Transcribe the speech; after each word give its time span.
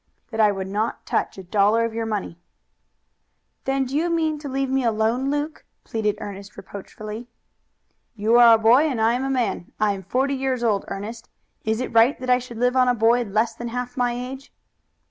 "That 0.31 0.39
I 0.39 0.51
would 0.51 0.65
not 0.67 1.05
touch 1.05 1.37
a 1.37 1.43
dollar 1.43 1.85
of 1.85 1.93
your 1.93 2.07
money." 2.07 2.39
"Then 3.65 3.85
do 3.85 3.95
you 3.95 4.09
mean 4.09 4.39
to 4.39 4.49
leave 4.49 4.71
me 4.71 4.83
alone, 4.83 5.29
Luke?" 5.29 5.63
pleaded 5.83 6.17
Ernest 6.19 6.57
reproachfully. 6.57 7.27
"You 8.15 8.39
are 8.39 8.55
a 8.55 8.57
boy 8.57 8.85
and 8.87 8.99
I 8.99 9.13
am 9.13 9.23
a 9.23 9.29
man. 9.29 9.71
I'm 9.79 10.01
forty 10.01 10.33
years 10.33 10.63
old, 10.63 10.85
Ernest. 10.87 11.29
Is 11.65 11.79
it 11.79 11.93
right 11.93 12.19
that 12.19 12.31
I 12.31 12.39
should 12.39 12.57
live 12.57 12.75
on 12.75 12.87
a 12.87 12.95
boy 12.95 13.21
less 13.25 13.53
than 13.53 13.67
half 13.67 13.95
my 13.95 14.13
age?" 14.13 14.51